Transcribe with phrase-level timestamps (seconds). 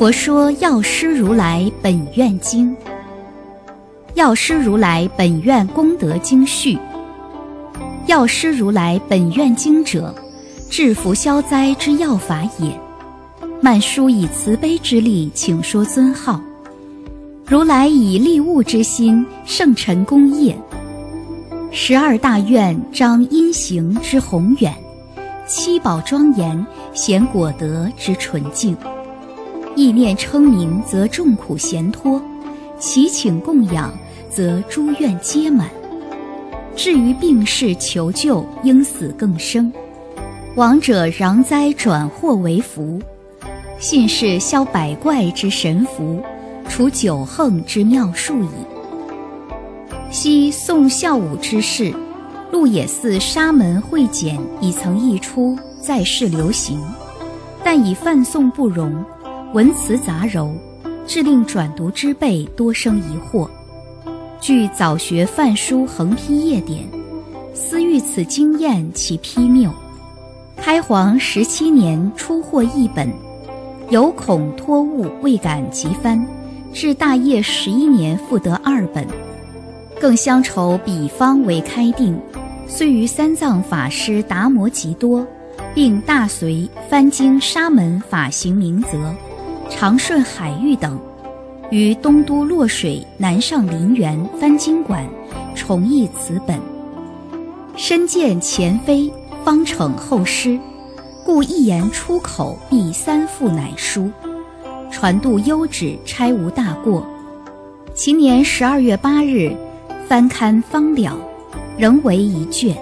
[0.00, 2.74] 佛说药师如来本愿经，
[4.14, 6.78] 药师如来本愿功德经序。
[8.06, 10.14] 药师如来本愿经者，
[10.70, 12.72] 治福消灾之要法也。
[13.60, 16.40] 曼殊以慈悲之力，请说尊号。
[17.44, 20.58] 如来以利物之心，圣尘功业。
[21.70, 24.74] 十二大愿彰因行之宏远，
[25.46, 28.74] 七宝庄严显果德之纯净。
[29.80, 32.20] 意念称名，则众苦咸脱；
[32.78, 33.90] 祈请供养，
[34.28, 35.70] 则诸愿皆满。
[36.76, 39.72] 至于病逝求救，应死更生。
[40.54, 43.00] 亡者攘灾转祸为福，
[43.78, 46.20] 信是消百怪之神符，
[46.68, 48.48] 除九横之妙术矣。
[50.10, 51.90] 昔宋孝武之事，
[52.52, 56.78] 鹿野寺沙门会简已曾译出，在世流行，
[57.64, 58.92] 但以泛诵不容。
[59.52, 60.52] 文辞杂糅，
[61.04, 63.50] 致令转读之辈多生疑惑。
[64.40, 66.88] 据早学范书横批页典，
[67.52, 69.68] 思欲此经验其批谬。
[70.56, 73.12] 开皇十七年出获一本，
[73.88, 76.24] 有恐托物未敢急翻，
[76.72, 79.04] 至大业十一年复得二本。
[80.00, 82.16] 更相愁比方为开定，
[82.68, 85.26] 遂于三藏法师达摩极多，
[85.74, 89.12] 并大随翻经沙门法行明则。
[89.70, 90.98] 长顺海域等，
[91.70, 95.08] 于东都洛水南上林园翻经馆，
[95.54, 96.60] 重译此本。
[97.76, 99.10] 身见前非，
[99.42, 100.58] 方逞后失，
[101.24, 104.10] 故一言出口，必三复乃书。
[104.90, 107.06] 传度优旨，差无大过。
[107.94, 109.56] 其年十二月八日，
[110.06, 111.16] 翻刊方了，
[111.78, 112.76] 仍为一卷。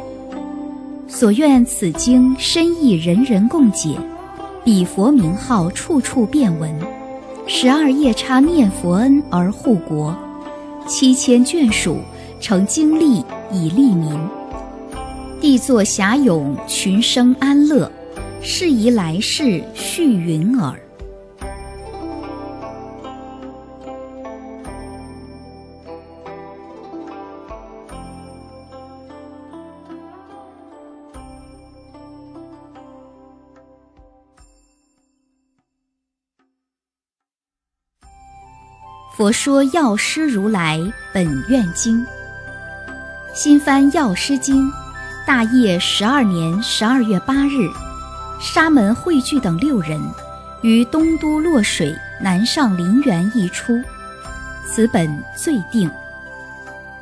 [1.07, 3.97] 所愿此经深意，人人共解。
[4.65, 6.75] 彼佛名号，处处遍闻。
[7.47, 10.15] 十二夜叉念佛恩而护国，
[10.87, 11.99] 七千眷属
[12.41, 14.13] 成经力以利民。
[15.41, 17.91] 帝作遐迩，群生安乐。
[18.41, 20.79] 是宜来世续云耳。
[39.19, 40.81] 佛说药师如来
[41.13, 42.07] 本愿经，
[43.35, 44.71] 新翻药师经，
[45.27, 47.69] 大业十二年十二月八日，
[48.41, 50.01] 沙门慧聚等六人
[50.63, 51.93] 于东都洛水
[52.23, 53.83] 南上林园译出，
[54.65, 55.91] 此本罪定。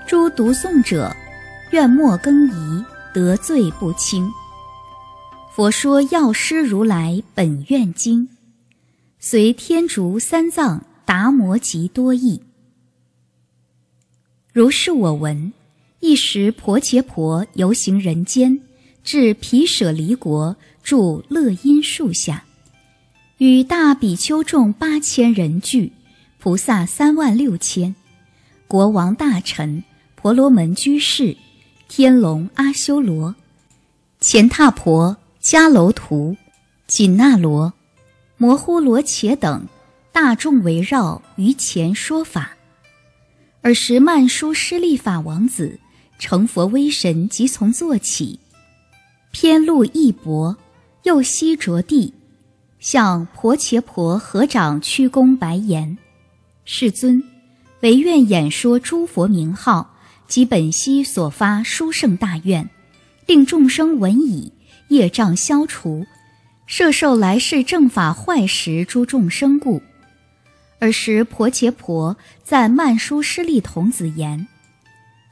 [0.06, 1.14] 诸读诵者，
[1.72, 4.26] 愿莫更疑，得罪不轻。
[5.54, 8.26] 佛说药师如来本愿经，
[9.20, 10.82] 随天竺三藏。
[11.06, 12.42] 达摩极多义。
[14.52, 15.54] 如是我闻。
[16.00, 18.60] 一时婆伽婆游行人间，
[19.02, 22.44] 至毗舍离国，住乐因树下，
[23.38, 25.92] 与大比丘众八千人聚，
[26.38, 27.94] 菩萨三万六千，
[28.68, 29.82] 国王大臣、
[30.14, 31.36] 婆罗门居士、
[31.88, 33.34] 天龙阿修罗、
[34.20, 36.36] 乾闼婆、迦楼图、
[36.86, 37.72] 紧那罗、
[38.36, 39.66] 摩呼罗伽等。
[40.16, 42.56] 大众围绕于前说法，
[43.60, 45.78] 尔时曼殊施利法王子
[46.18, 48.40] 成佛威神，即从坐起，
[49.30, 50.56] 偏露一帛，
[51.02, 52.14] 右膝着地，
[52.78, 55.98] 向婆伽婆合掌屈躬，白言
[56.64, 57.22] ：“世尊，
[57.82, 59.96] 唯愿演说诸佛名号
[60.26, 62.70] 及本悉所发殊胜大愿，
[63.26, 64.50] 令众生闻已，
[64.88, 66.06] 业障消除，
[66.64, 69.82] 摄受来世正法坏时诸众生故。”
[70.78, 74.46] 尔时，婆伽婆赞曼殊师利童子言：“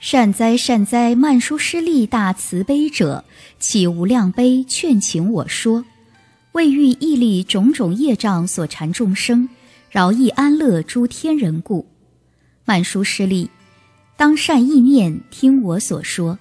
[0.00, 3.24] 善哉善哉，曼殊师利大慈悲者，
[3.58, 5.84] 起无量悲，劝请我说，
[6.52, 9.48] 为欲毅力种种业障所缠众生，
[9.90, 11.86] 饶益安乐诸天人故。
[12.64, 13.50] 曼殊师利，
[14.16, 16.38] 当善意念听我所说。”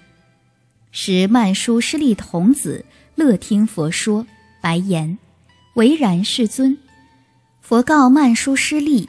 [0.91, 2.85] 时曼殊师利童子
[3.15, 4.25] 乐听佛说，
[4.61, 5.17] 白言
[5.75, 6.77] ：“唯然，世尊。”
[7.63, 9.07] 佛告曼殊师利：“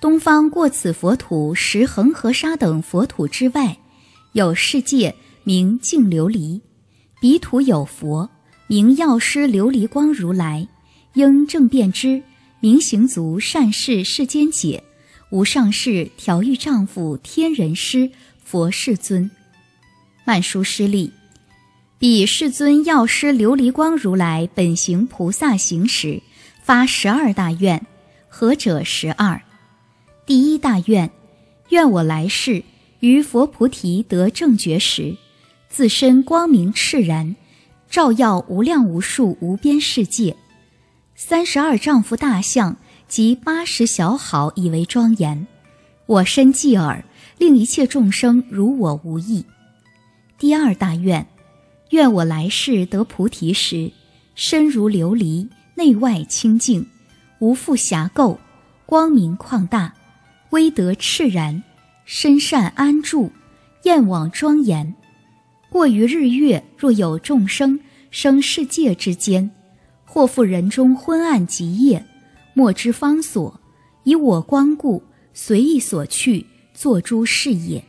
[0.00, 3.76] 东方过此佛土十恒河沙等佛土之外，
[4.30, 6.60] 有世界名净琉璃，
[7.20, 8.30] 彼土有佛
[8.68, 10.68] 名药师琉璃光如来，
[11.14, 12.22] 应正遍知，
[12.60, 14.84] 明行足善事世间解，
[15.32, 18.08] 无上士调御丈夫天人师
[18.44, 19.28] 佛世尊。
[20.24, 21.12] 曼殊师利，
[21.98, 26.22] 彼世尊药师琉璃光如来本行菩萨行时。”
[26.62, 27.84] 发十二大愿，
[28.28, 29.40] 何者十二？
[30.26, 31.10] 第一大愿，
[31.70, 32.62] 愿我来世
[33.00, 35.16] 于佛菩提得正觉时，
[35.68, 37.34] 自身光明炽然，
[37.88, 40.36] 照耀无量无数无边世界。
[41.16, 42.76] 三十二丈夫大象
[43.08, 45.46] 及八十小好以为庄严。
[46.06, 47.04] 我身继耳，
[47.38, 49.44] 令一切众生如我无异。
[50.38, 51.26] 第二大愿，
[51.90, 53.90] 愿我来世得菩提时，
[54.34, 55.48] 身如琉璃，
[55.80, 56.86] 内外清净，
[57.38, 58.36] 无复瑕垢，
[58.84, 59.94] 光明旷大。
[60.50, 61.62] 威德炽然，
[62.04, 63.32] 身善安住，
[63.84, 64.94] 厌往庄严。
[65.70, 67.80] 过于日月，若有众生
[68.10, 69.50] 生世界之间，
[70.04, 72.04] 或复人中昏暗极夜，
[72.52, 73.58] 莫知方所，
[74.04, 76.44] 以我光故，随意所去，
[76.74, 77.82] 作诸事也。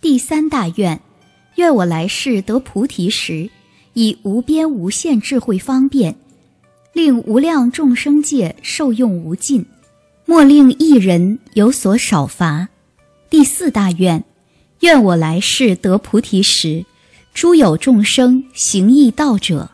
[0.00, 0.98] 第三大愿，
[1.56, 3.50] 愿我来世得菩提时，
[3.92, 6.16] 以无边无限智慧方便，
[6.92, 9.66] 令无量众生界受用无尽。
[10.24, 12.68] 莫令一人有所少乏。
[13.28, 14.24] 第四大愿，
[14.80, 16.84] 愿我来世得菩提时，
[17.34, 19.70] 诸有众生行义道者，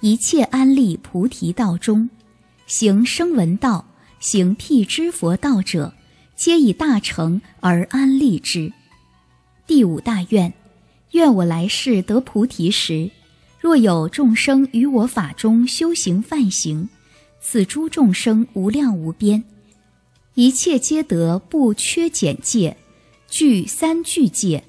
[0.00, 2.08] 一切安立菩提道中；
[2.66, 3.86] 行声闻道、
[4.18, 5.94] 行辟支佛道者，
[6.34, 8.72] 皆以大成而安立之。
[9.66, 10.52] 第五大愿，
[11.12, 13.10] 愿我来世得菩提时，
[13.62, 16.88] 若有众生于我法中修行犯行，
[17.40, 19.44] 此诸众生无量无边。
[20.34, 22.76] 一切皆得不缺减戒，
[23.28, 24.64] 具三具戒，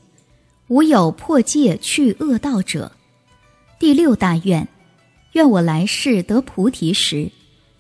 [0.68, 2.92] 无有破戒去恶道者。
[3.80, 4.68] 第六大愿，
[5.31, 7.31] 愿我来世得菩提时，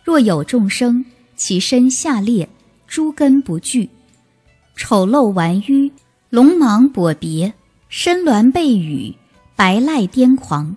[0.03, 1.05] 若有众生
[1.35, 2.49] 其身下裂，
[2.87, 3.87] 诸根不具，
[4.75, 5.91] 丑陋顽愚，
[6.31, 7.53] 聋盲跛别，
[7.87, 9.13] 身挛背语，
[9.55, 10.75] 白赖癫狂，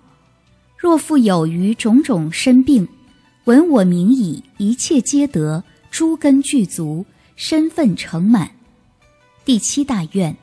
[0.87, 2.87] 若复有余种种身病，
[3.43, 5.61] 闻我名已，一切皆得。
[5.91, 7.05] 诸根具足，
[7.35, 8.51] 身份成满。
[9.43, 10.37] 第七大愿，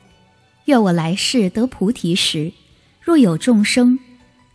[0.65, 2.51] 愿我来世得菩提时，
[3.01, 3.97] 若有众生，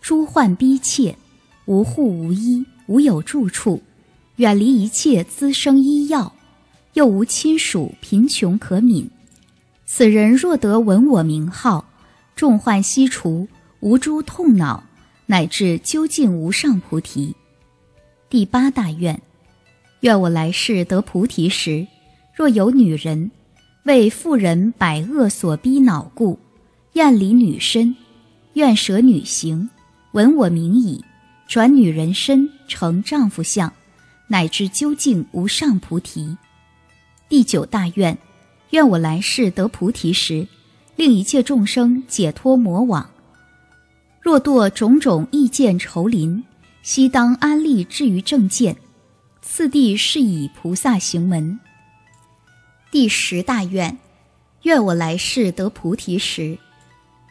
[0.01, 1.17] 诸患逼切，
[1.65, 3.83] 无户无依，无有住处，
[4.37, 6.33] 远离一切滋生医药，
[6.93, 9.09] 又无亲属，贫穷可悯。
[9.87, 11.85] 此人若得闻我名号，
[12.37, 13.49] 众患悉除，
[13.81, 14.85] 无诸痛恼，
[15.31, 17.37] 乃至究竟无上菩提。
[18.29, 19.23] 第八大愿。
[20.01, 21.87] 愿我来世得菩提时，
[22.35, 23.31] 若有女人
[23.85, 26.37] 为妇人百恶所逼恼故，
[26.95, 27.95] 厌离女身，
[28.55, 29.71] 愿舍女形，
[30.11, 31.05] 闻我名已，
[31.47, 33.73] 转女人身成丈夫相，
[34.27, 36.37] 乃至究竟无上菩提。
[37.29, 38.19] 第九大愿，
[38.71, 40.49] 愿我来世得菩提时，
[40.97, 43.09] 令一切众生解脱魔网。
[44.21, 46.45] 若堕种种意见愁林，
[46.83, 48.77] 悉当安立至于正见。
[49.41, 51.59] 次第是以菩萨行门。
[52.91, 53.99] 第十大愿，
[54.63, 56.59] 愿我来世得菩提时，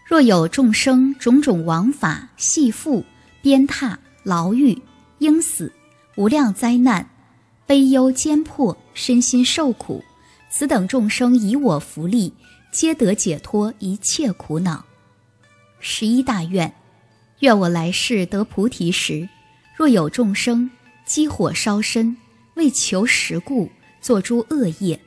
[0.06, 3.03] 若有众生种种王法、系缚、
[3.41, 4.81] 鞭挞、牢狱、
[5.19, 5.71] 应死、
[6.15, 7.07] 无量灾难、
[7.68, 10.03] 悲忧艰迫、身心受苦，
[10.50, 12.33] 此等众生以我福力，
[12.71, 14.83] 皆得解脱一切苦恼。
[15.80, 16.74] 十一大愿，
[17.39, 19.27] 愿我来世得菩提时，
[19.75, 20.72] 若有众生。
[21.05, 22.15] 积火烧身，
[22.53, 25.01] 为求食故，作诸恶业。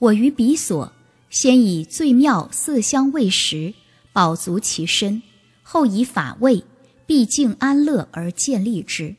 [0.00, 0.92] 我于彼所，
[1.30, 3.72] 先以最妙色香味食，
[4.12, 5.22] 饱足其身，
[5.62, 6.64] 后以法味，
[7.06, 9.14] 毕竟安乐而建立之。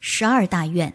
[0.00, 0.92] 十二大愿，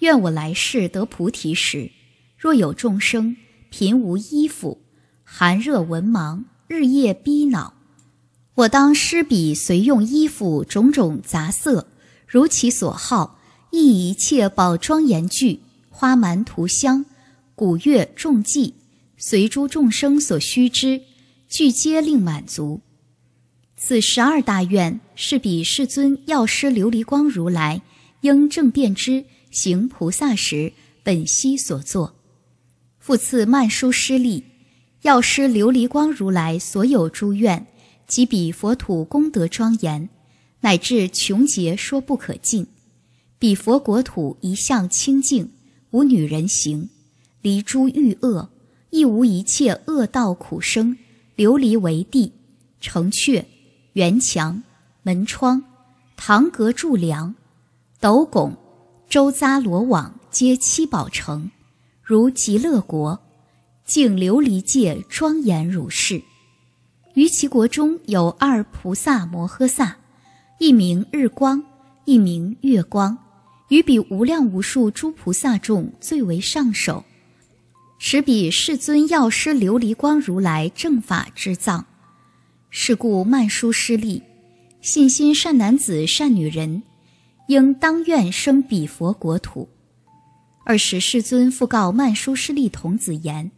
[0.00, 1.92] 愿我来世得菩提时，
[2.36, 3.36] 若有众生
[3.70, 4.82] 贫无衣服，
[5.22, 7.74] 寒热文盲，日夜逼恼，
[8.58, 11.86] 我当施彼随用衣服种种杂色，
[12.26, 13.38] 如其所好。
[13.70, 15.60] 亦一切宝庄严具、
[15.90, 17.04] 花蛮涂香、
[17.54, 18.74] 鼓乐众伎，
[19.16, 21.02] 随诸众生所需之，
[21.48, 22.80] 具皆令满足。
[23.76, 27.82] 此十二大愿是彼世尊药师琉璃光如来
[28.22, 30.72] 应正遍知行菩萨时
[31.04, 32.16] 本悉所作。
[32.98, 34.42] 复次曼殊师利，
[35.02, 37.66] 药师琉璃光如来所有诸愿，
[38.08, 40.08] 及彼佛土功德庄严，
[40.62, 42.66] 乃至穷劫说不可尽。
[43.38, 45.52] 彼佛国土一向清净，
[45.90, 46.88] 无女人行，
[47.42, 48.48] 离诸欲恶，
[48.90, 50.96] 亦无一切恶道苦生，
[51.36, 52.32] 琉璃为地，
[52.80, 53.44] 城阙、
[53.92, 54.62] 园墙、
[55.02, 55.62] 门窗、
[56.16, 57.34] 堂阁柱梁、
[58.00, 58.56] 斗拱、
[59.08, 61.50] 周匝罗网，皆七宝城，
[62.02, 63.20] 如极乐国，
[63.84, 66.22] 净琉璃界庄严如是。
[67.18, 69.96] 于其国中有二菩萨摩诃萨，
[70.60, 71.60] 一名日光，
[72.04, 73.18] 一名月光。
[73.70, 77.04] 于彼无量无数诸菩萨众最为上首，
[77.98, 81.84] 使彼世尊药师琉璃光如来正法之藏。
[82.70, 84.22] 是故曼殊师利，
[84.80, 86.84] 信心善男子、善女人，
[87.48, 89.68] 应当愿生彼佛国土。
[90.64, 93.50] 二时世尊复告曼殊师利童子言：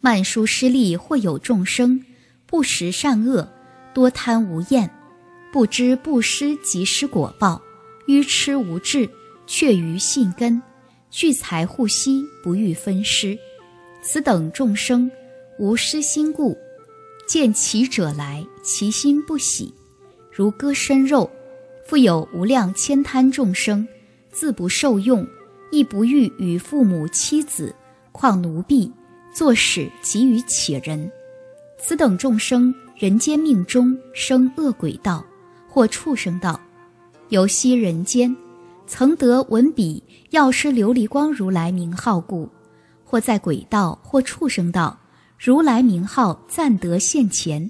[0.00, 2.04] 曼殊师利，或有众生
[2.52, 3.48] 不识善恶，
[3.94, 4.90] 多贪无厌，
[5.50, 7.58] 不知布施即施果报，
[8.04, 9.08] 愚痴无智，
[9.46, 10.62] 却于信根，
[11.08, 13.38] 聚财护惜，不欲分施。
[14.02, 15.10] 此等众生
[15.58, 16.54] 无施心故。
[17.26, 19.72] 见其者来，其心不喜，
[20.30, 21.26] 如割身肉；
[21.86, 23.88] 复有无量千贪众生，
[24.30, 25.26] 自不受用，
[25.70, 27.74] 亦不欲与父母妻子，
[28.12, 28.92] 况奴婢，
[29.32, 31.10] 作使给予乞人。
[31.84, 35.24] 此等众生，人间命中生恶鬼道，
[35.68, 36.60] 或畜生道，
[37.30, 38.34] 游息人间，
[38.86, 42.48] 曾得闻彼药师琉璃光如来名号故，
[43.04, 44.96] 或在鬼道，或畜生道。
[45.36, 47.68] 如来名号暂得现前，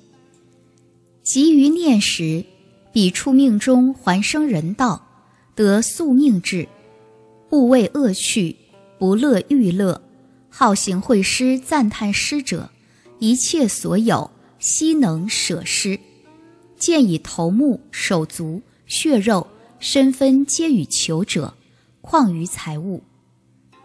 [1.23, 2.45] 急于念时，
[2.93, 5.07] 彼处命中还生人道，
[5.55, 6.69] 得宿命智，
[7.49, 8.55] 不畏恶趣，
[8.99, 10.03] 不乐欲乐，
[10.51, 12.69] 好行会师赞叹师者，
[13.23, 16.01] 一切所有悉能舍施，
[16.77, 19.47] 见以头目手足血肉
[19.79, 21.55] 身分皆与求者，
[22.01, 23.01] 况于财物，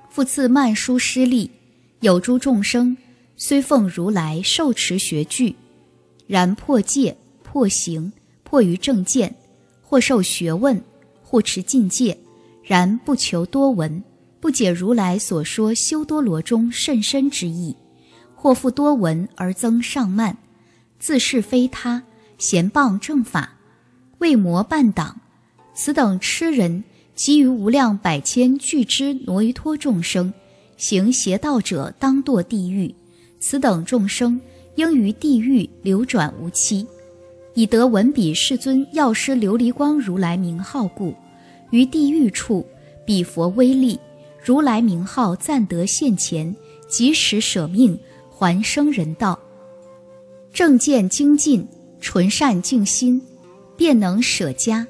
[0.09, 1.51] 复赐曼殊施利，
[1.99, 2.97] 有诸众生。
[3.35, 5.55] 虽奉如来受持学具，
[6.25, 8.11] 然破戒、破行、
[8.43, 9.35] 破于正见，
[9.83, 10.83] 或受学问，
[11.21, 12.17] 或持境界，
[12.63, 14.03] 然不求多闻，
[14.39, 17.75] 不解如来所说修多罗中甚深之意，
[18.39, 20.37] 或复多闻而增上慢，
[20.99, 22.03] 自是非他，
[22.37, 23.57] 贤谤正法，
[24.19, 25.19] 为魔伴党。
[25.73, 26.83] 此等痴人，
[27.15, 30.31] 及于无量百千俱之挪于托众生，
[30.77, 32.93] 行邪道者，当堕地狱。
[33.39, 34.39] 此等众生
[34.75, 36.85] 应于地狱流转无期，
[37.55, 41.13] 以得闻彼世尊药师琉璃光如来名号故，
[41.71, 42.65] 于地狱处
[43.03, 43.99] 彼佛威力，
[44.43, 46.55] 如来名号暂得现前，
[46.87, 47.99] 即时舍命
[48.37, 49.39] 还生人道。
[50.53, 51.67] 正见精进，
[51.99, 53.19] 纯善净心，
[53.75, 54.85] 便能舍家，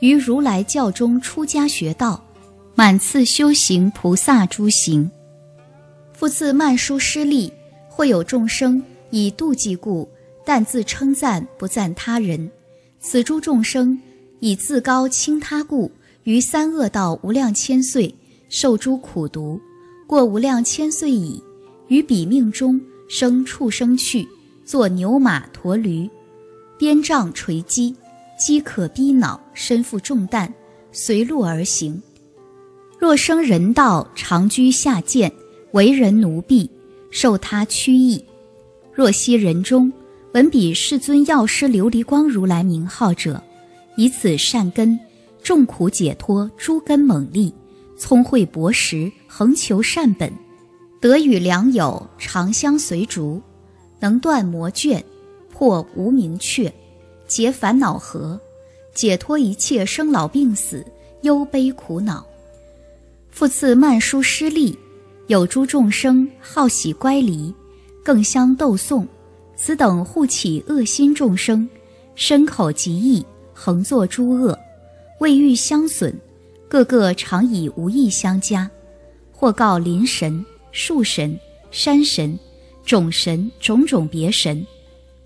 [0.00, 2.20] 于如来教中出家学道，
[2.74, 5.08] 满次修行菩萨诸行，
[6.12, 7.52] 复自曼殊师利。
[7.90, 10.08] 或有众生以妒忌故，
[10.44, 12.48] 但自称赞不赞他人；
[13.00, 14.00] 此诸众生
[14.38, 15.90] 以自高轻他故，
[16.22, 18.14] 于三恶道无量千岁
[18.48, 19.60] 受诸苦毒，
[20.06, 21.42] 过无量千岁矣，
[21.88, 24.26] 于彼命中生畜生去，
[24.64, 26.08] 作牛马驼驴，
[26.78, 27.94] 鞭杖锤击，
[28.38, 30.52] 饥渴逼恼，身负重担，
[30.92, 32.00] 随路而行。
[32.98, 35.32] 若生人道，常居下贱，
[35.72, 36.70] 为人奴婢。
[37.10, 38.22] 受他驱役，
[38.92, 39.90] 若昔人中
[40.34, 43.42] 闻彼世尊药师琉璃光如来名号者，
[43.96, 45.00] 以此善根，
[45.42, 47.50] 众苦解脱，诸根猛力，
[47.96, 50.30] 聪慧博识，恒求善本，
[51.00, 53.40] 得与良友常相随逐，
[54.00, 55.02] 能断魔眷，
[55.52, 56.72] 破无明却，
[57.26, 58.40] 解烦恼河，
[58.92, 60.84] 解脱一切生老病死
[61.22, 62.26] 忧悲苦恼，
[63.30, 64.76] 复次曼殊失利。
[65.28, 67.54] 有诸众生好喜乖离，
[68.02, 69.06] 更相斗讼。
[69.54, 71.68] 此等护起恶心众生，
[72.14, 74.58] 身口极意，恒作诸恶，
[75.20, 76.14] 未欲相损，
[76.66, 78.70] 个个常以无意相加。
[79.30, 81.38] 或告林神、树神、
[81.70, 82.38] 山神、
[82.84, 84.66] 种神种种别神，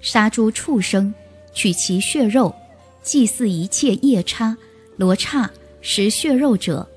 [0.01, 1.13] 杀诸畜生，
[1.53, 2.55] 取其血肉，
[3.03, 4.57] 祭祀一切夜叉、
[4.97, 6.89] 罗刹食血肉者，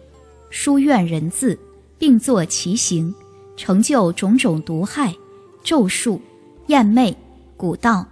[0.49, 1.57] 书怨人字。
[1.97, 3.15] 并作其形，
[3.55, 5.15] 成就种种毒害、
[5.63, 6.21] 咒术、
[6.67, 7.15] 厌魅、
[7.57, 8.05] 蛊道，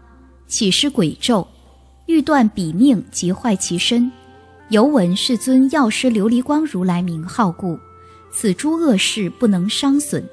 [0.48, 1.46] 起施鬼咒，
[2.06, 4.10] 欲断彼命，即坏其身。
[4.70, 7.78] 犹闻世尊药师琉璃光如来名号故，
[8.34, 10.28] 此诸恶事不能伤损，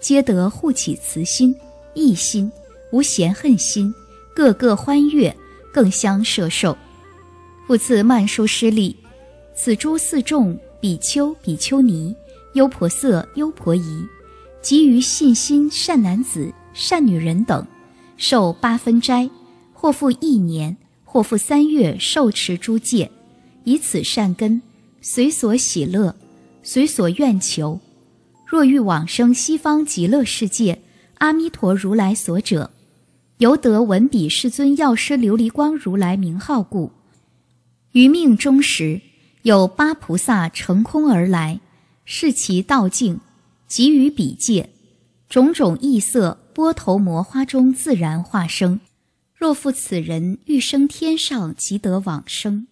[0.00, 1.54] 皆得护起慈心、
[1.94, 2.50] 义心，
[2.90, 3.94] 无嫌恨心，
[4.34, 5.36] 个个欢悦，
[5.72, 6.76] 更相摄受。
[7.66, 8.96] 复次曼殊师利，
[9.54, 12.14] 此诸四众比丘、比丘尼。
[12.54, 14.06] 优婆塞、优婆夷，
[14.60, 17.66] 及于信心善男子、善女人等，
[18.18, 19.30] 受八分斋，
[19.72, 23.10] 或复一年，或复三月，受持诸戒，
[23.64, 24.60] 以此善根，
[25.00, 26.14] 随所喜乐，
[26.62, 27.80] 随所愿求。
[28.46, 30.80] 若欲往生西方极乐世界，
[31.18, 32.70] 阿弥陀如来所者，
[33.38, 36.92] 由得闻彼世尊药师琉璃光如来名号故，
[37.92, 39.00] 于命终时，
[39.42, 41.60] 有八菩萨乘空而来，
[42.04, 43.20] 视其道境，
[43.66, 44.68] 给予彼界，
[45.28, 48.80] 种种异色，波头摩花中自然化生。
[49.34, 52.66] 若复此人欲生天上，即得往生。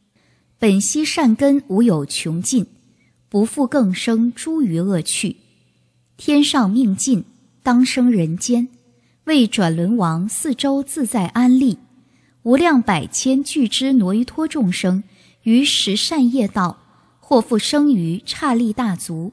[0.59, 2.67] 本悉善根无有穷尽，
[3.31, 5.37] 不复更生诸余恶趣。
[6.19, 7.25] 天上命尽，
[7.63, 8.69] 当生人间，
[9.25, 11.79] 为转轮王四周自在安立，
[12.43, 15.03] 无量百千俱之挪于托众生
[15.45, 16.79] 于十善业道，
[17.21, 19.33] 或复生于刹利大族、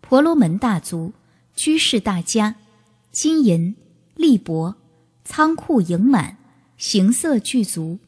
[0.00, 1.12] 婆罗门大族、
[1.56, 2.54] 居士大家、
[3.10, 3.74] 金银
[4.14, 4.76] 利帛、
[5.24, 6.36] 仓库盈满。
[6.76, 7.98] 形色具足，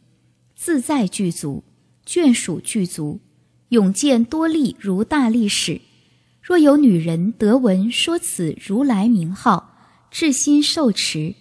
[0.55, 1.65] 自在具足，
[2.07, 3.19] 眷属具足，
[3.71, 5.81] 永见多利如大力士。
[6.41, 9.75] 若有女人得闻说此如来名号，
[10.11, 11.35] 至心受持，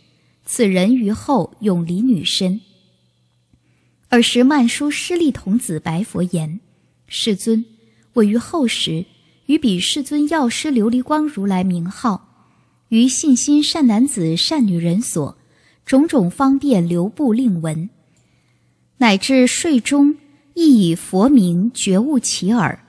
[0.46, 2.62] 此人于后永离女身。
[4.10, 6.60] 尔时曼殊师利童子白佛言
[7.08, 7.66] ：“世尊，
[8.14, 9.06] 我于后时
[9.46, 12.48] 于彼世尊药师琉璃光如来名号，
[12.90, 15.38] 于信心善男子善女人所。”
[15.86, 17.90] 种种方便留步令闻，
[18.98, 20.18] 乃至睡中
[20.60, 22.84] 亦以佛名觉悟其耳。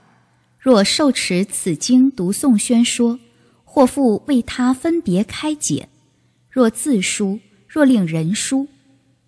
[0.59, 3.17] 若受持此经读诵宣说，
[3.63, 5.87] 或复为他分别开解；
[6.49, 8.67] 若自书，若令人书；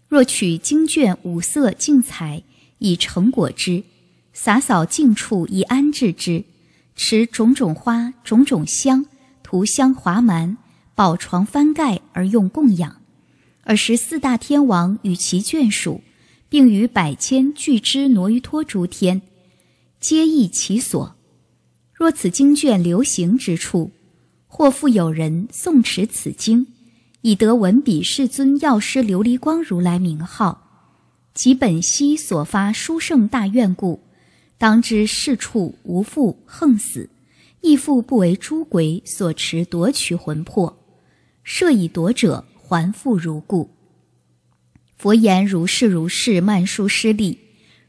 [0.10, 2.44] 若取经卷五色净彩
[2.80, 3.84] 以成果之，
[4.34, 6.44] 洒扫净处以安置之，
[6.98, 9.06] 持种种花、种种香、
[9.42, 10.58] 涂香华蛮、
[10.94, 12.98] 宝床翻盖而用供养。
[13.64, 16.02] 尔时四大天王与其眷属，
[16.54, 19.24] 并与百千俱之挪于托诸天，
[20.00, 21.16] 皆益其所。
[21.92, 23.90] 若此经卷流行之处，
[24.46, 26.68] 或复有人诵持此经，
[27.22, 30.92] 以得闻彼世尊药师琉璃光如来名号，
[31.34, 34.04] 及本悉所发殊胜大愿故，
[34.60, 37.10] 当知是处无复横死，
[37.62, 40.78] 亦复不为诸鬼所持夺取魂魄，
[41.44, 42.46] 设以夺者。
[42.66, 43.70] 还复如故。
[45.04, 47.38] 佛言：如是如是，曼殊师利，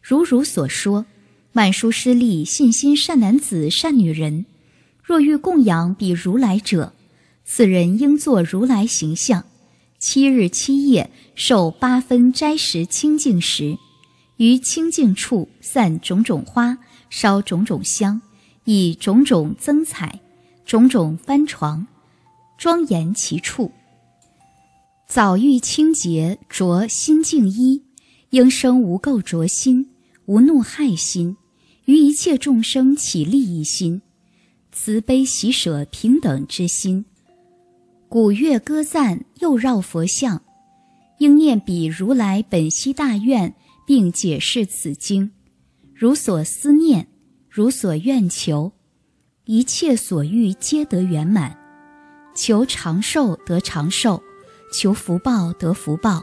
[0.03, 1.07] 如如所说。
[1.53, 4.46] 曼殊师利，信心善男子、善女人，
[5.00, 6.92] 若欲供养彼如来者，
[7.44, 9.44] 此人应作如来形象，
[10.00, 13.79] 七日七夜受八分斋食清净食，
[14.38, 16.79] 于清净处散种种花，
[17.11, 18.20] 烧种种香，
[18.64, 20.18] 以种种增彩，
[20.66, 21.87] 种种翻床，
[22.59, 23.70] 庄严其处。
[25.14, 27.85] 早欲清洁，着心净衣，
[28.31, 29.88] 应生无垢着心，
[30.27, 31.37] 无怒害心，
[31.85, 34.03] 于一切众生起利益心，
[34.72, 37.05] 慈悲喜舍平等之心。
[38.09, 40.42] 古乐歌赞，又绕佛像，
[41.18, 43.55] 应念彼如来本兮大愿，
[43.87, 45.31] 并解释此经，
[45.94, 47.07] 如所思念，
[47.48, 48.72] 如所愿求，
[49.44, 51.57] 一切所欲皆得圆满，
[52.35, 54.20] 求长寿得长寿。
[54.76, 56.20] 求福报得福报，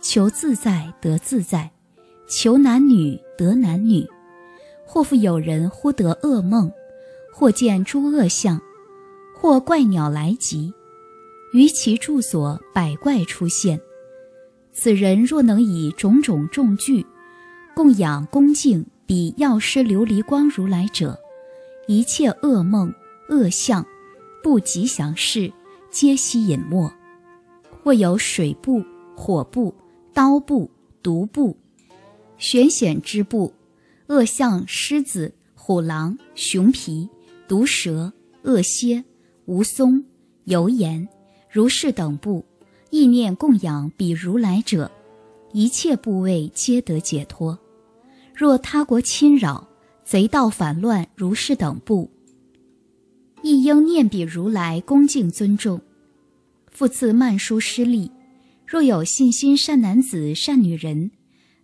[0.00, 1.70] 求自在得自在，
[2.26, 4.08] 求男女得男女。
[4.86, 6.72] 或复有人忽得噩梦，
[7.30, 8.58] 或见诸恶相，
[9.36, 10.72] 或怪鸟来集，
[11.52, 13.78] 于其住所百怪出现。
[14.72, 17.04] 此人若能以种种重具
[17.76, 21.18] 供养恭敬彼药师琉璃光如来者，
[21.86, 22.94] 一切噩梦
[23.28, 23.84] 恶相
[24.42, 25.52] 不吉祥事
[25.90, 26.90] 皆悉隐没。
[27.82, 28.84] 或有水部、
[29.16, 29.74] 火部、
[30.12, 30.70] 刀部、
[31.02, 31.56] 毒部、
[32.38, 33.52] 玄险之部、
[34.08, 37.08] 恶象狮子、虎狼、熊皮、
[37.48, 38.12] 毒蛇、
[38.42, 39.04] 恶蝎、
[39.46, 40.04] 无松、
[40.44, 41.08] 油盐、
[41.50, 42.44] 如是等部，
[42.90, 44.90] 意念供养彼如来者，
[45.52, 47.58] 一切部位皆得解脱。
[48.34, 49.68] 若他国侵扰、
[50.04, 52.10] 贼盗反乱，如是等部，
[53.42, 55.80] 亦应念彼如来恭敬尊重。
[56.80, 58.10] 复赐曼殊师利，
[58.66, 61.10] 若有信心善男子、善女人，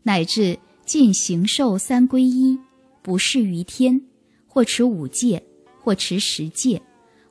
[0.02, 2.58] 乃至尽行受三皈依，
[3.00, 3.98] 不适于天，
[4.46, 5.42] 或持五戒，
[5.80, 6.82] 或持十戒，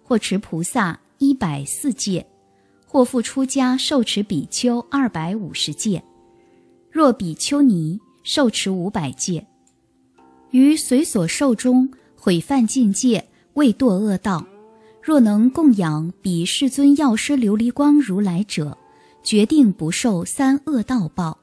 [0.01, 2.25] 或持菩萨一百四戒，
[2.87, 6.03] 或复出家受持比丘二百五十戒，
[6.89, 9.45] 若比丘尼受持五百戒，
[10.49, 14.43] 于随所受中毁犯禁戒，未堕恶道。
[15.05, 18.75] 若能供养彼世尊药师琉璃光如来者，
[19.21, 21.37] 决定不受三恶道报。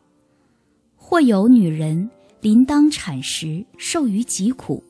[0.96, 4.83] 或有女人临当产时，受于疾苦，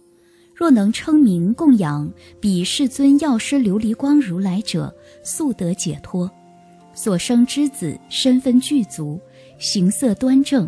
[0.55, 4.91] 若能称名供养彼世尊药师琉璃光如来者，
[5.23, 6.31] 速得解脱。
[6.95, 9.21] 所生之子身份具足，
[9.59, 10.67] 形色端正，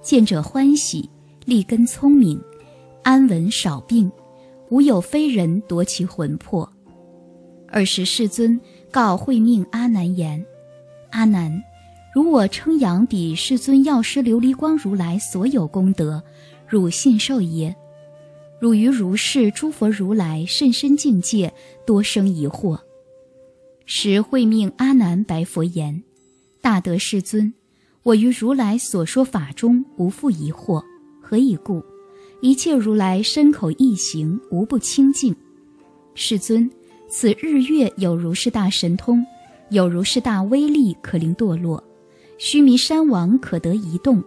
[0.00, 1.10] 见者欢喜，
[1.46, 2.40] 立根聪明，
[3.02, 4.08] 安稳少病，
[4.68, 6.72] 无有非人夺其魂魄。
[7.72, 10.44] 尔时世尊告慧命阿难言
[11.10, 11.62] ：“阿难，
[12.14, 16.22] 如我称扬彼世尊药师琉璃光如来所有功德，
[16.68, 17.74] 汝信受耶？”
[18.60, 21.52] 汝于如是诸佛如来甚深境界，
[21.86, 22.78] 多生疑惑。
[23.86, 26.02] 时慧命阿难白佛言
[26.60, 27.54] ：“大德世尊，
[28.02, 30.84] 我于如来所说法中无复疑惑。
[31.22, 31.82] 何以故？
[32.42, 35.34] 一切如来身口意行无不清净。
[36.14, 36.70] 世尊，
[37.10, 39.26] 此日月有如是大神通，
[39.70, 41.82] 有如是大威力，可令堕落；
[42.38, 44.22] 须弥山王可得移动。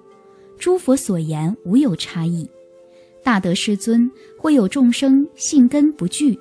[0.59, 2.47] 诸佛所言无有差异。”
[3.23, 6.37] 大德世尊，会有众生信根不具，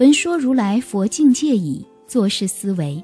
[0.00, 3.00] 闻说如来佛境界已，作是思维：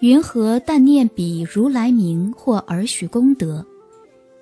[0.00, 3.64] 云何但念彼如来名或尔许功德，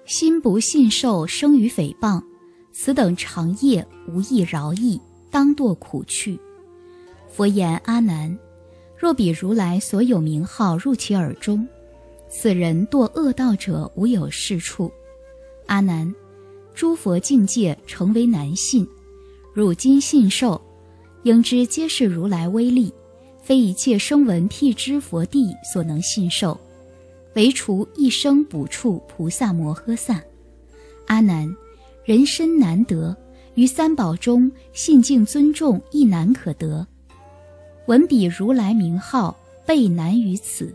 [0.07, 2.23] 心不信受，生于诽谤，
[2.71, 5.01] 此等长业无益饶益，
[5.33, 6.39] 当堕苦趣。
[7.37, 8.39] 佛言：阿难，
[8.97, 11.67] 若彼如来所有名号入其耳中，
[12.29, 14.89] 此人堕恶道者无有是处。
[15.67, 16.15] 阿难。
[16.77, 18.87] 诸佛境界成为难信，
[19.53, 20.61] 汝今信受，
[21.25, 22.95] 应知皆是如来威力，
[23.43, 26.57] 非一切声闻辟支佛地所能信受，
[27.35, 30.23] 唯除一生补处菩萨摩诃萨。
[31.07, 31.53] 阿难，
[32.05, 33.17] 人身难得，
[33.55, 36.87] 于三宝中信敬尊重亦难可得，
[37.87, 40.75] 闻彼如来名号，倍难于此。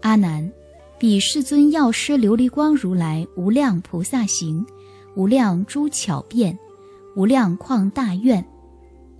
[0.00, 0.50] 阿难，
[0.98, 4.64] 彼世尊药师琉璃光如来无量菩萨行。
[5.14, 6.58] 无量诸巧辩，
[7.14, 8.44] 无量旷大愿，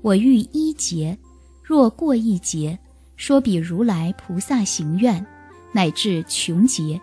[0.03, 1.17] 我欲一劫，
[1.63, 2.79] 若过一劫，
[3.17, 5.27] 说彼如来菩萨行愿，
[5.73, 7.01] 乃至穷劫，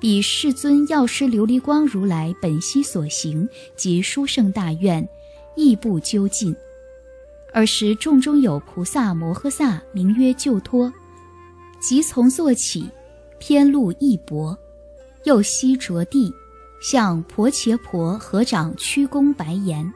[0.00, 5.08] 彼世尊药师琉璃光如来本悉所行及殊胜大愿，
[5.54, 6.52] 亦不究尽。
[7.56, 10.92] 尔时众中有菩萨摩诃萨，名曰救脱，
[11.80, 12.90] 即从坐起，
[13.38, 14.54] 偏露一搏，
[15.24, 16.30] 右膝着地。
[16.82, 19.90] 向婆伽婆合掌屈躬白言：“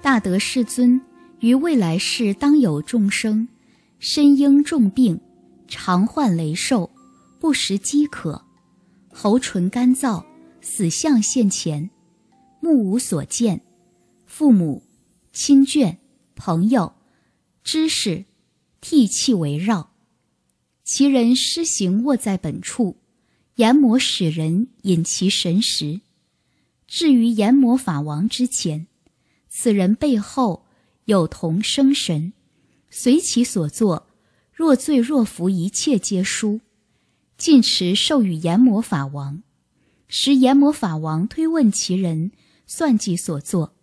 [0.00, 1.00] 大德世尊，
[1.40, 3.48] 于未来世当有众生，
[3.98, 5.20] 身应重病，
[5.66, 6.88] 常患雷兽，
[7.40, 8.40] 不食饥渴，
[9.12, 10.24] 喉唇干燥，
[10.60, 11.90] 死相现前，
[12.60, 13.60] 目无所见，
[14.24, 14.84] 父母、
[15.32, 15.96] 亲眷、
[16.40, 16.94] 朋友、
[17.62, 18.24] 知识，
[18.80, 19.90] 涕泣围绕，
[20.82, 22.96] 其人施行卧在本处。”
[23.56, 26.00] 阎魔使人引其神识，
[26.86, 28.86] 至于阎魔法王之前，
[29.50, 30.64] 此人背后
[31.04, 32.32] 有同生神，
[32.88, 34.06] 随其所作，
[34.50, 36.60] 若罪若服，一切皆殊。
[37.36, 39.42] 尽持授予阎魔法王，
[40.08, 42.32] 时阎魔法王推问其人，
[42.66, 43.74] 算计所作，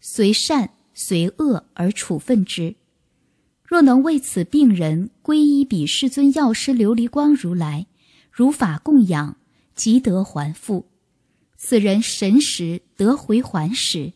[0.00, 2.74] 随善随恶而处分之。
[3.62, 7.86] 若能为此病人皈依彼世尊药师琉璃光如来。
[8.30, 9.38] 如法供养，
[9.74, 10.88] 即得还复。
[11.56, 14.12] 此人神识得回还时，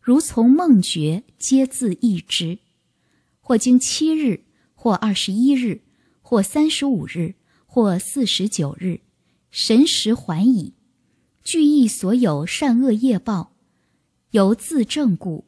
[0.00, 2.58] 如从梦觉，皆自忆之。
[3.40, 4.42] 或经七日，
[4.74, 5.82] 或二十一日，
[6.20, 9.00] 或三十五日，或四十九日，
[9.52, 10.74] 神识还矣。
[11.44, 13.52] 具忆所有善恶业报，
[14.32, 15.44] 由自正故，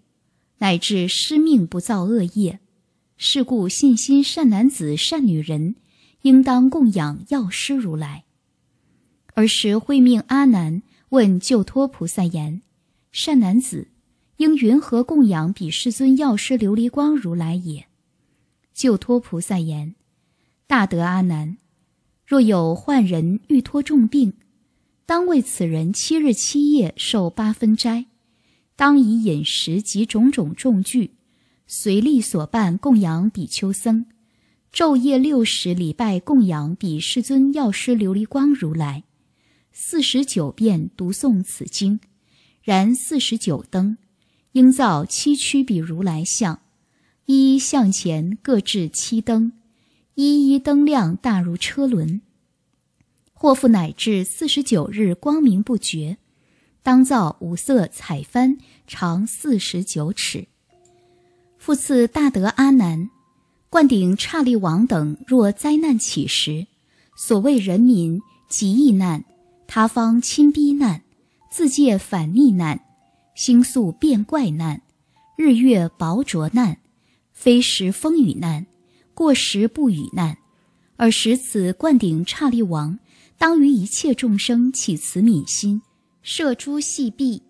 [0.59, 2.61] 乃至失命不造恶业。
[3.17, 5.77] 是故信心善男子、善女人。
[6.23, 8.25] 应当供养药师如来。
[9.35, 12.63] 尔时会命阿难问救脱菩萨言
[13.13, 13.89] ：“善男子，
[14.39, 17.87] 应云何供养彼世尊药师琉璃光如来也？”
[18.75, 19.95] 救脱菩萨言
[20.67, 21.59] ：“大德阿难，
[22.27, 24.33] 若有患人欲脱重病，
[25.05, 28.07] 当为此人七日七夜受八分斋，
[28.77, 31.13] 当以饮食及种种重具，
[31.67, 34.07] 随力所办供养比丘僧。”
[34.73, 39.05] 昼夜六时礼拜供养比世尊药师琉璃光如来，
[39.73, 41.99] 四十九遍读诵此经，
[42.63, 43.97] 燃四十九灯，
[44.53, 46.61] 应造七躯比如来像，
[47.25, 49.53] 一一向前各置七灯，
[50.15, 52.21] 一一灯亮大如车轮。
[53.33, 56.19] 或复乃至四十九日光明不绝，
[56.87, 60.47] 当造五色彩幡长四十九尺。
[61.59, 63.11] 复次大德阿难。
[63.69, 66.69] 灌顶刹利王等若灾难起时，
[67.17, 69.25] 所谓人民极易难，
[69.67, 71.03] 他方亲逼难，
[71.51, 72.81] 自借反逆难，
[73.35, 74.83] 星宿变怪难，
[75.37, 76.79] 日月薄浊难，
[77.33, 78.65] 非时风雨难，
[79.13, 80.39] 过时不雨难，
[80.95, 83.01] 而使此灌顶刹利王
[83.37, 85.83] 当于一切众生起慈悯心，
[86.29, 87.41] 摄诸细臂，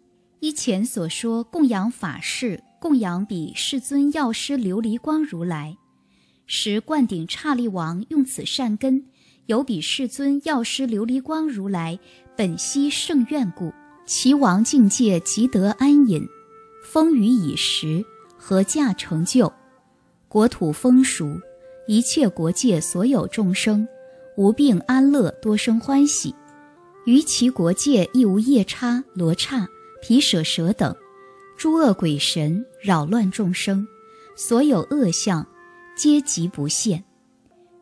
[0.40, 5.78] 依前所说，供养法事，供养比世尊药师琉璃光如来，
[6.46, 9.06] 时灌顶刹利王用此善根，
[9.46, 11.98] 有比世尊药师琉璃光如来
[12.36, 13.72] 本悉圣愿故，
[14.04, 16.28] 其王境界即得安隐，
[16.84, 18.04] 风雨已时，
[18.36, 19.50] 合驾成就，
[20.28, 21.40] 国土丰熟，
[21.88, 23.88] 一切国界所有众生
[24.36, 26.34] 无病安乐，多生欢喜，
[27.06, 29.66] 于其国界亦无夜叉、罗刹。
[30.02, 30.94] 毗舍蛇等
[31.56, 33.88] 诸恶鬼神扰乱众生，
[34.36, 35.44] 所有恶相
[35.96, 37.02] 皆极不现。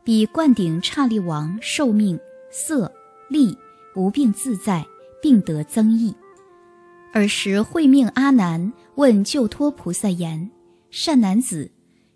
[0.02, 2.18] 彼灌顶刹利王寿命
[2.50, 2.90] 色
[3.28, 3.58] 力
[3.94, 4.86] 无病自在，
[5.20, 6.14] 并得增益。
[7.12, 10.50] 尔时会命阿难问救脱菩萨言
[10.90, 11.70] ：“善男子，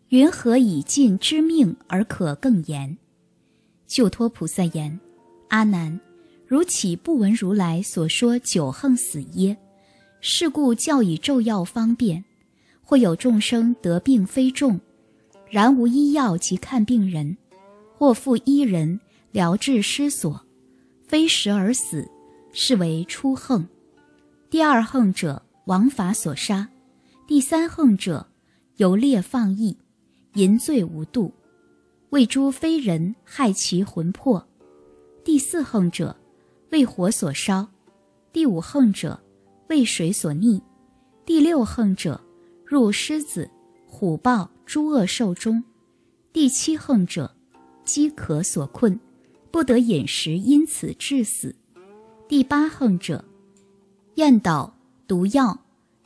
[0.08, 2.96] 云何以尽知命而可更言？”
[3.86, 4.98] 救脱菩萨言
[5.50, 6.00] ：“阿难，
[6.48, 9.56] 如岂不闻如来所说九横死耶？”
[10.20, 12.24] 是故教以咒药方便，
[12.82, 14.80] 或有众生得病非重，
[15.50, 17.36] 然无医药及看病人，
[17.96, 18.98] 或复医人
[19.30, 20.40] 疗治失所，
[21.02, 22.08] 非时而死，
[22.50, 23.68] 是为初横。
[24.50, 26.66] 第二横者，王法所杀；
[27.26, 28.26] 第三横者，
[28.78, 29.76] 游猎放逸，
[30.32, 31.32] 淫罪无度，
[32.10, 34.42] 为诸非人害其魂魄；
[35.22, 36.16] 第四横者，
[36.70, 37.66] 为火所烧；
[38.32, 39.20] 第五横者。
[39.68, 40.62] 为水所溺，
[41.26, 42.18] 第六横者
[42.64, 43.50] 入狮子、
[43.86, 45.62] 虎豹诸恶兽中；
[46.32, 47.36] 第七横者
[47.84, 48.98] 饥渴所困，
[49.50, 51.54] 不得饮食，因此致死；
[52.26, 53.22] 第八横者
[54.14, 54.74] 厌倒
[55.06, 55.58] 毒药、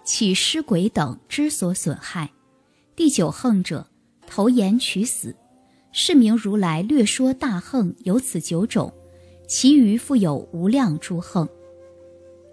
[0.02, 2.26] 起尸鬼等之所损害；
[2.96, 3.86] 第九横者
[4.26, 5.36] 投盐取死。
[5.92, 8.92] 是名如来略说大横有此九种，
[9.54, 11.46] 其余复有无量诸横。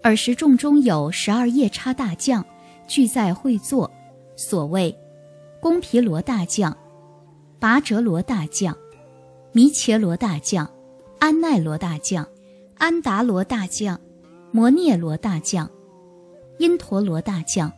[0.03, 2.45] 尔时众中有十二夜叉大将，
[2.89, 3.89] 俱在会坐。
[4.35, 4.93] 所谓
[5.61, 6.77] 宫毗罗大将、
[7.57, 8.77] 拔哲罗大将、
[9.53, 10.69] 弥伽罗大将、
[11.19, 12.27] 安奈罗大将、
[12.77, 13.97] 安达罗大将、
[14.51, 15.71] 摩涅罗大将、
[16.57, 17.71] 因陀罗大将、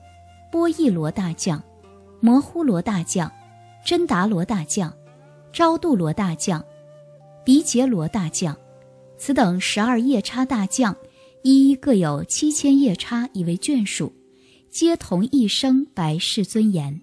[0.52, 1.62] 波逸罗大将、
[2.20, 3.32] 摩呼罗大将、
[3.86, 4.92] 真达罗大将、
[5.54, 6.66] 昭度罗大将、
[7.44, 8.58] 比杰罗大将，
[9.24, 10.96] 此等十二夜叉大将。
[11.44, 14.12] 一一各有七千夜叉以为眷属，
[14.72, 17.00] 皆同一生白世尊言：“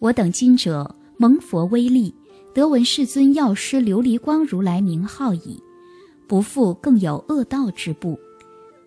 [0.00, 2.14] 我等今者蒙佛威力，
[2.54, 5.62] 得闻世尊药师琉璃光如来名号矣，
[6.26, 8.18] 不复更有恶道之怖。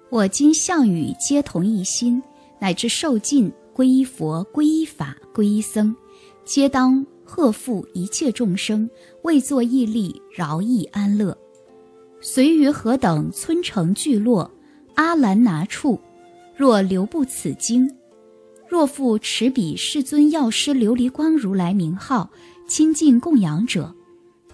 [0.09, 2.21] 我今项羽皆同一心，
[2.59, 5.95] 乃至受尽皈依佛、皈依法、皈依僧，
[6.43, 8.89] 皆当贺复一切众生，
[9.23, 11.37] 为作义力，饶益安乐。
[12.21, 14.51] 随于何等村城聚落。”
[14.97, 16.01] 阿兰拿处，
[16.56, 17.88] 若留不此经，
[18.67, 22.32] 若复持彼世尊药师琉璃光如来名号，
[22.67, 23.93] 亲近供养者，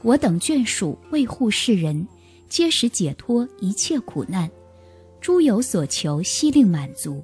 [0.02, 2.06] 我等眷属为护世人，
[2.50, 4.52] 皆使解脱一切苦难，
[5.22, 7.24] 诸有所求悉令满足。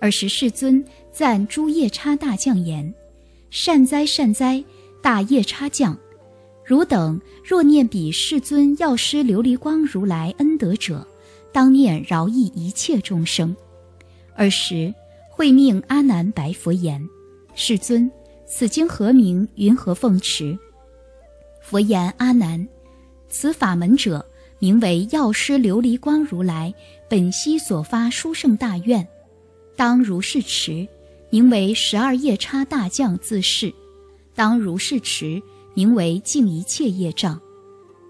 [0.00, 2.92] 尔时世尊赞诸夜叉大将言
[3.50, 4.64] ：“善哉善哉，
[5.00, 5.96] 大夜叉将！
[6.66, 11.06] 汝等若念彼世尊药师琉璃光如来恩德者。”
[11.52, 13.56] 当念饶益一切众生。
[14.36, 14.92] 尔时，
[15.30, 17.02] 会命阿难白佛言
[17.54, 18.10] ：“世尊，
[18.44, 19.48] 此经何名？
[19.54, 20.58] 云何奉持？”
[21.62, 22.68] 佛言：“阿难，
[23.30, 24.22] 此法门者，
[24.58, 26.74] 名为药师琉璃光如来
[27.08, 29.08] 本悉所发殊胜大愿，
[29.76, 30.86] 当如是持。
[31.30, 33.72] 名为十二夜叉大将自是，
[34.34, 35.42] 当如是持。
[35.76, 37.38] 名为净一切业障，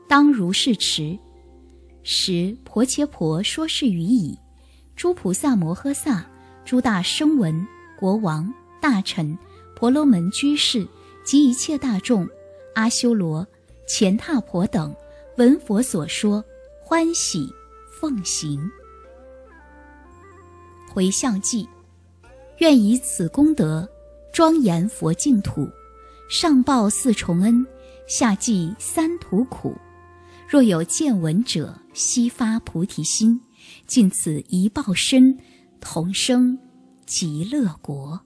[0.09, 1.18] 当如是持。”
[2.05, 4.38] 时婆伽婆说是语已，
[4.94, 6.24] 诸菩萨摩诃萨、
[6.64, 7.66] 诸大声闻、
[7.98, 9.37] 国王、大臣、
[9.74, 10.87] 婆罗门居士
[11.24, 12.29] 及一切大众、
[12.76, 13.44] 阿修罗、
[13.88, 14.94] 乾闼婆等，
[15.37, 16.44] 闻佛所说，
[16.81, 17.52] 欢喜
[18.00, 18.61] 奉行。
[20.88, 21.68] 回向记，
[22.59, 23.88] 愿以此功德，
[24.33, 25.68] 庄严佛净土，
[26.28, 27.64] 上报四重恩，
[28.08, 29.76] 下济三途苦。
[30.48, 33.40] 若有见闻者，悉发菩提心，
[33.86, 35.38] 尽此一报身，
[35.80, 36.58] 同生
[37.06, 38.20] 极乐国。